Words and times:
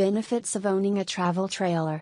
Benefits 0.00 0.56
of 0.56 0.64
owning 0.64 0.96
a 0.96 1.04
travel 1.04 1.46
trailer. 1.46 2.00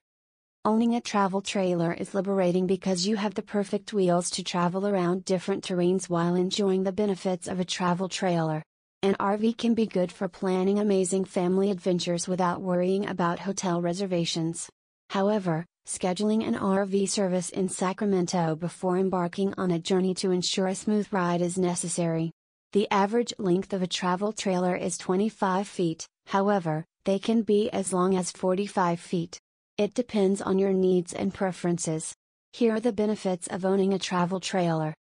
Owning 0.65 0.95
a 0.95 1.01
travel 1.01 1.41
trailer 1.41 1.93
is 1.93 2.15
liberating 2.15 2.65
because 2.65 3.09
you 3.09 3.17
have 3.17 3.35
the 3.35 3.43
perfect 3.43 3.93
wheels 3.93 4.31
to 4.31 4.45
travel 4.45 4.87
around 4.87 5.25
different 5.25 5.65
terrains 5.65 6.09
while 6.09 6.37
enjoying 6.37 6.85
the 6.85 6.93
benefits 6.93 7.49
of 7.49 7.59
a 7.59 7.65
travel 7.65 8.09
trailer. 8.09 8.63
An 9.03 9.17
RV 9.19 9.59
can 9.59 9.75
be 9.75 9.85
good 9.85 10.13
for 10.13 10.29
planning 10.29 10.79
amazing 10.79 11.25
family 11.25 11.73
adventures 11.73 12.29
without 12.29 12.61
worrying 12.61 13.05
about 13.09 13.41
hotel 13.41 13.83
reservations. 13.83 14.71
However, 15.11 15.67
scheduling 15.85 16.47
an 16.47 16.55
RV 16.55 17.09
service 17.09 17.51
in 17.51 17.69
Sacramento 17.69 18.55
before 18.55 18.97
embarking 18.97 19.55
on 19.59 19.73
a 19.73 19.81
journey 19.81 20.15
to 20.15 20.31
ensure 20.31 20.69
a 20.69 20.77
smooth 20.77 21.09
ride 21.11 21.41
is 21.41 21.59
necessary. 21.59 22.31
The 22.75 22.89
average 22.93 23.35
length 23.39 23.73
of 23.73 23.83
a 23.83 23.89
travel 23.89 24.33
trailer 24.33 24.77
is 24.77 24.99
25 24.99 25.67
feet, 25.67 26.07
however, 26.27 26.85
they 27.09 27.19
can 27.19 27.41
be 27.41 27.71
as 27.71 27.91
long 27.91 28.19
as 28.19 28.31
45 28.33 29.01
feet. 29.01 29.39
It 29.79 29.95
depends 29.95 30.43
on 30.43 30.59
your 30.59 30.75
needs 30.75 31.15
and 31.15 31.33
preferences. 31.33 32.13
Here 32.53 32.75
are 32.75 32.81
the 32.81 32.93
benefits 32.93 33.47
of 33.47 33.65
owning 33.65 33.95
a 33.95 33.99
travel 33.99 34.41
trailer. 34.41 34.93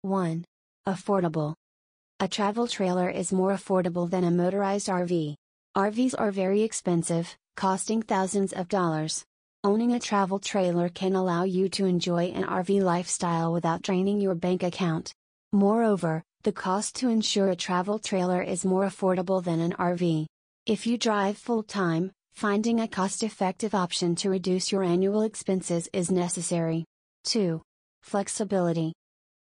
1. 0.00 0.46
Affordable. 0.88 1.52
A 2.20 2.26
travel 2.26 2.66
trailer 2.66 3.10
is 3.10 3.34
more 3.34 3.50
affordable 3.50 4.08
than 4.08 4.24
a 4.24 4.30
motorized 4.30 4.88
RV. 4.88 5.34
RVs 5.76 6.14
are 6.16 6.30
very 6.30 6.62
expensive, 6.62 7.36
costing 7.54 8.00
thousands 8.00 8.54
of 8.54 8.68
dollars. 8.68 9.22
Owning 9.62 9.92
a 9.92 10.00
travel 10.00 10.38
trailer 10.38 10.88
can 10.88 11.14
allow 11.14 11.44
you 11.44 11.68
to 11.76 11.84
enjoy 11.84 12.28
an 12.28 12.44
RV 12.44 12.80
lifestyle 12.80 13.52
without 13.52 13.82
draining 13.82 14.22
your 14.22 14.34
bank 14.34 14.62
account. 14.62 15.12
Moreover, 15.52 16.22
the 16.44 16.52
cost 16.52 16.96
to 16.96 17.10
insure 17.10 17.50
a 17.50 17.56
travel 17.56 17.98
trailer 17.98 18.40
is 18.40 18.64
more 18.64 18.86
affordable 18.86 19.44
than 19.44 19.60
an 19.60 19.74
RV. 19.74 20.24
If 20.64 20.86
you 20.86 20.96
drive 20.96 21.38
full 21.38 21.64
time, 21.64 22.12
finding 22.34 22.78
a 22.78 22.86
cost 22.86 23.24
effective 23.24 23.74
option 23.74 24.14
to 24.14 24.30
reduce 24.30 24.70
your 24.70 24.84
annual 24.84 25.22
expenses 25.22 25.88
is 25.92 26.08
necessary. 26.08 26.84
2. 27.24 27.60
Flexibility. 28.00 28.92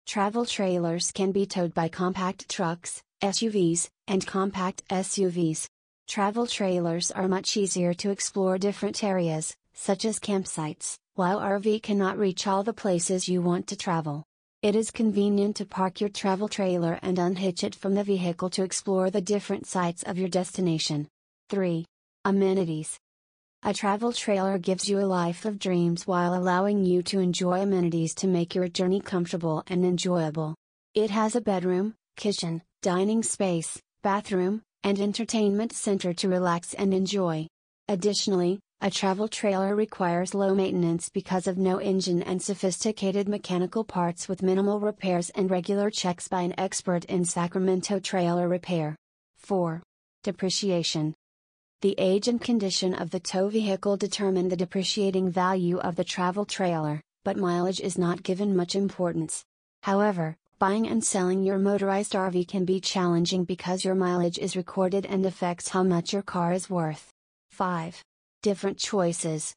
Travel 0.05 0.45
trailers 0.45 1.11
can 1.11 1.31
be 1.31 1.47
towed 1.47 1.73
by 1.73 1.89
compact 1.89 2.47
trucks, 2.47 3.01
SUVs, 3.23 3.89
and 4.07 4.25
compact 4.27 4.88
SUVs. 4.89 5.66
Travel 6.07 6.45
trailers 6.45 7.09
are 7.09 7.27
much 7.27 7.57
easier 7.57 7.95
to 7.95 8.11
explore 8.11 8.59
different 8.59 9.03
areas, 9.03 9.55
such 9.73 10.05
as 10.05 10.19
campsites, 10.19 10.95
while 11.16 11.39
RV 11.39 11.81
cannot 11.81 12.19
reach 12.19 12.45
all 12.45 12.61
the 12.61 12.71
places 12.71 13.27
you 13.27 13.41
want 13.41 13.66
to 13.66 13.75
travel. 13.75 14.25
It 14.61 14.75
is 14.75 14.91
convenient 14.91 15.55
to 15.55 15.65
park 15.65 16.02
your 16.02 16.09
travel 16.09 16.49
trailer 16.49 16.99
and 17.02 17.17
unhitch 17.17 17.63
it 17.63 17.73
from 17.73 17.95
the 17.95 18.03
vehicle 18.03 18.49
to 18.49 18.63
explore 18.63 19.09
the 19.09 19.21
different 19.21 19.66
sites 19.66 20.03
of 20.03 20.17
your 20.17 20.27
destination. 20.27 21.07
3. 21.49 21.85
Amenities. 22.25 22.99
A 23.63 23.73
travel 23.73 24.11
trailer 24.11 24.57
gives 24.57 24.89
you 24.89 24.99
a 24.99 25.07
life 25.07 25.45
of 25.45 25.59
dreams 25.59 26.05
while 26.05 26.33
allowing 26.33 26.83
you 26.83 27.01
to 27.03 27.21
enjoy 27.21 27.61
amenities 27.61 28.13
to 28.16 28.27
make 28.27 28.53
your 28.53 28.67
journey 28.67 28.99
comfortable 28.99 29.63
and 29.67 29.85
enjoyable. 29.85 30.55
It 30.94 31.09
has 31.09 31.38
a 31.38 31.41
bedroom, 31.41 31.95
kitchen, 32.17 32.61
dining 32.81 33.23
space, 33.23 33.79
bathroom, 34.03 34.61
and 34.83 34.99
entertainment 34.99 35.71
center 35.71 36.11
to 36.16 36.27
relax 36.27 36.73
and 36.73 36.94
enjoy. 36.94 37.47
Additionally, 37.88 38.59
a 38.81 38.89
travel 38.89 39.27
trailer 39.27 39.75
requires 39.75 40.33
low 40.33 40.55
maintenance 40.55 41.09
because 41.09 41.47
of 41.47 41.58
no 41.58 41.80
engine 41.80 42.23
and 42.23 42.41
sophisticated 42.41 43.27
mechanical 43.27 43.83
parts 43.83 44.30
with 44.30 44.41
minimal 44.41 44.80
repairs 44.80 45.30
and 45.31 45.52
regular 45.52 45.89
checks 45.89 46.30
by 46.30 46.44
an 46.44 46.58
expert 46.58 47.03
in 47.05 47.25
Sacramento 47.25 48.00
trailer 48.00 48.47
repair. 48.47 48.95
4. 49.39 49.83
Depreciation. 50.23 51.13
The 51.81 51.94
age 51.97 52.30
and 52.30 52.39
condition 52.39 52.94
of 52.94 53.09
the 53.09 53.19
tow 53.19 53.50
vehicle 53.50 53.97
determine 53.97 54.47
the 54.47 54.55
depreciating 54.55 55.30
value 55.30 55.80
of 55.80 55.97
the 55.97 56.05
travel 56.05 56.45
trailer, 56.45 57.02
but 57.25 57.35
mileage 57.35 57.81
is 57.81 57.97
not 57.97 58.23
given 58.23 58.55
much 58.55 58.75
importance. 58.75 59.44
However, 59.83 60.38
buying 60.57 60.88
and 60.88 61.03
selling 61.03 61.44
your 61.44 61.57
motorized 61.57 62.13
RV 62.13 62.47
can 62.47 62.63
be 62.63 62.79
challenging 62.79 63.44
because 63.44 63.84
your 63.84 63.96
mileage 63.96 64.38
is 64.38 64.56
recorded 64.56 65.06
and 65.06 65.25
affects 65.25 65.67
how 65.67 65.84
much 65.84 66.13
your 66.13 66.22
car 66.22 66.53
is 66.53 66.69
worth. 66.69 67.11
5. 67.51 68.01
Different 68.41 68.77
choices. 68.77 69.53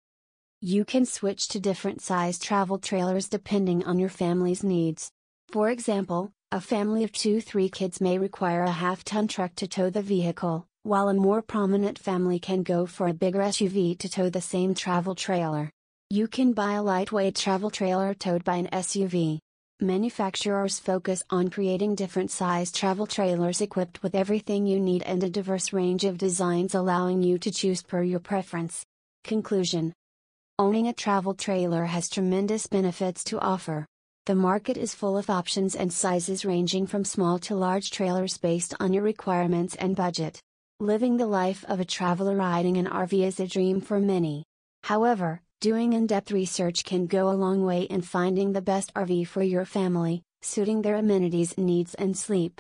You 0.61 0.85
can 0.85 1.07
switch 1.07 1.47
to 1.49 1.61
different 1.61 2.01
size 2.03 2.41
travel 2.41 2.79
trailers 2.79 3.29
depending 3.29 3.85
on 3.85 4.01
your 4.01 4.09
family's 4.09 4.65
needs. 4.65 5.09
For 5.53 5.71
example, 5.71 6.33
a 6.51 6.61
family 6.61 7.05
of 7.05 7.13
2 7.13 7.41
3 7.41 7.69
kids 7.69 8.01
may 8.01 8.19
require 8.19 8.65
a 8.65 8.73
half 8.73 9.05
ton 9.05 9.29
truck 9.29 9.55
to 9.55 9.69
tow 9.69 9.89
the 9.89 10.03
vehicle, 10.03 10.67
while 10.83 11.09
a 11.09 11.15
more 11.15 11.43
prominent 11.43 11.97
family 11.97 12.41
can 12.41 12.65
go 12.65 12.85
for 12.85 13.07
a 13.07 13.15
bigger 13.15 13.39
SUV 13.39 13.97
to 14.01 14.09
tow 14.09 14.29
the 14.29 14.41
same 14.41 14.75
travel 14.75 15.15
trailer. 15.15 15.71
You 16.11 16.27
can 16.27 16.53
buy 16.53 16.73
a 16.73 16.83
lightweight 16.83 17.37
travel 17.37 17.71
trailer 17.71 18.15
towed 18.15 18.43
by 18.43 18.57
an 18.57 18.67
SUV. 18.73 19.39
Manufacturers 19.81 20.79
focus 20.79 21.23
on 21.31 21.51
creating 21.51 21.97
different 21.97 22.31
size 22.31 22.71
travel 22.71 23.07
trailers 23.07 23.61
equipped 23.61 24.03
with 24.03 24.15
everything 24.15 24.67
you 24.67 24.79
need 24.79 25.03
and 25.03 25.23
a 25.25 25.29
diverse 25.29 25.73
range 25.73 26.05
of 26.05 26.19
designs 26.19 26.75
allowing 26.75 27.23
you 27.23 27.39
to 27.39 27.51
choose 27.51 27.83
per 27.83 28.03
your 28.03 28.21
preference. 28.21 28.85
Conclusion 29.25 29.93
Owning 30.59 30.87
a 30.87 30.93
travel 30.93 31.35
trailer 31.35 31.87
has 31.87 32.09
tremendous 32.09 32.67
benefits 32.67 33.25
to 33.25 33.41
offer. 33.41 33.87
The 34.27 34.37
market 34.37 34.77
is 34.77 34.95
full 34.95 35.19
of 35.19 35.29
options 35.29 35.75
and 35.75 35.93
sizes 35.93 36.45
ranging 36.45 36.87
from 36.87 37.05
small 37.05 37.41
to 37.41 37.57
large 37.57 37.91
trailers 37.91 38.39
based 38.39 38.75
on 38.79 38.93
your 38.93 39.03
requirements 39.03 39.75
and 39.75 39.97
budget. 39.97 40.41
Living 40.79 41.17
the 41.17 41.27
life 41.27 41.65
of 41.69 41.81
a 41.81 41.85
traveler 41.85 42.37
riding 42.37 42.77
an 42.77 42.87
RV 42.87 43.25
is 43.25 43.41
a 43.41 43.49
dream 43.49 43.81
for 43.81 43.99
many. 43.99 44.45
However, 44.85 45.41
doing 45.63 45.93
in 45.93 46.09
depth 46.09 46.33
research 46.33 46.85
can 46.85 47.07
go 47.07 47.29
a 47.29 47.39
long 47.39 47.65
way 47.65 47.83
in 47.83 48.03
finding 48.03 48.53
the 48.53 48.61
best 48.61 48.93
RV 48.95 49.29
for 49.29 49.45
your 49.45 49.65
family, 49.65 50.25
suiting 50.41 50.83
their 50.83 50.97
amenities, 50.97 51.57
needs, 51.57 51.95
and 51.95 52.19
sleep. 52.19 52.51